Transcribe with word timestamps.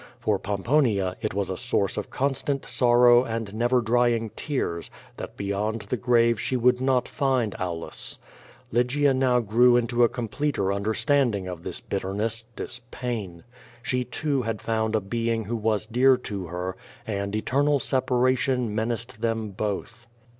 For 0.19 0.39
Pomponia 0.39 1.15
it 1.21 1.35
was 1.35 1.51
a 1.51 1.55
source 1.57 1.95
of 1.95 2.09
constant 2.09 2.65
sorrow 2.65 3.23
and 3.23 3.53
never 3.53 3.81
drying 3.81 4.31
tears 4.35 4.89
that 5.17 5.37
beyond 5.37 5.83
the 5.83 5.95
grave 5.95 6.41
she 6.41 6.57
would 6.57 6.81
not 6.81 7.07
find 7.07 7.53
Aulus. 7.59 8.17
Lygia 8.71 9.13
now 9.13 9.41
grew 9.41 9.77
into 9.77 10.03
a 10.03 10.09
completer 10.09 10.73
understanding 10.73 11.47
of 11.47 11.61
this 11.61 11.79
bitterness, 11.79 12.45
this 12.55 12.81
pain. 12.89 13.43
She, 13.83 14.03
too, 14.03 14.41
had 14.41 14.59
found 14.59 14.95
a 14.95 15.01
being 15.01 15.43
who 15.45 15.55
was 15.55 15.85
dear 15.85 16.17
to 16.17 16.47
her, 16.47 16.75
and 17.05 17.35
eternal 17.35 17.77
separation 17.77 18.73
menaced 18.73 19.21
them 19.21 19.51
both. 19.51 20.07